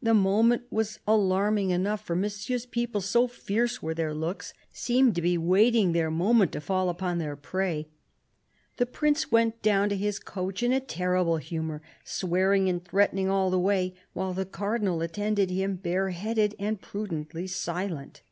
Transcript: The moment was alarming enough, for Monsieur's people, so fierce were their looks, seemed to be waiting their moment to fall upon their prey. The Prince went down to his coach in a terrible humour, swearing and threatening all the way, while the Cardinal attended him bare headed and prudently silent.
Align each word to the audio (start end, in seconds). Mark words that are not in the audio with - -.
The 0.00 0.14
moment 0.14 0.62
was 0.70 1.00
alarming 1.06 1.68
enough, 1.68 2.00
for 2.02 2.16
Monsieur's 2.16 2.64
people, 2.64 3.02
so 3.02 3.26
fierce 3.28 3.82
were 3.82 3.92
their 3.92 4.14
looks, 4.14 4.54
seemed 4.72 5.14
to 5.16 5.20
be 5.20 5.36
waiting 5.36 5.92
their 5.92 6.10
moment 6.10 6.52
to 6.52 6.62
fall 6.62 6.88
upon 6.88 7.18
their 7.18 7.36
prey. 7.36 7.86
The 8.78 8.86
Prince 8.86 9.30
went 9.30 9.60
down 9.60 9.90
to 9.90 9.96
his 9.98 10.18
coach 10.18 10.62
in 10.62 10.72
a 10.72 10.80
terrible 10.80 11.36
humour, 11.36 11.82
swearing 12.04 12.70
and 12.70 12.82
threatening 12.82 13.28
all 13.28 13.50
the 13.50 13.60
way, 13.60 13.92
while 14.14 14.32
the 14.32 14.46
Cardinal 14.46 15.02
attended 15.02 15.50
him 15.50 15.74
bare 15.76 16.08
headed 16.08 16.54
and 16.58 16.80
prudently 16.80 17.46
silent. 17.46 18.22